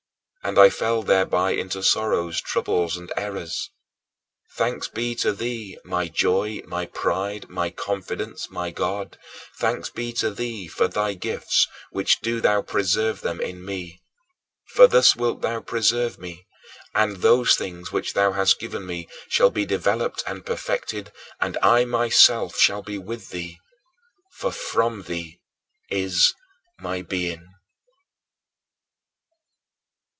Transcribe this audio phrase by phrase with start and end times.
[0.43, 3.69] And I fell thereby into sorrows, troubles, and errors.
[4.57, 9.19] Thanks be to thee, my joy, my pride, my confidence, my God
[9.59, 14.01] thanks be to thee for thy gifts; but do thou preserve them in me.
[14.73, 16.47] For thus wilt thou preserve me;
[16.95, 21.85] and those things which thou hast given me shall be developed and perfected, and I
[21.85, 23.59] myself shall be with thee,
[24.39, 25.39] for from thee
[25.91, 26.33] is
[26.79, 27.47] my being.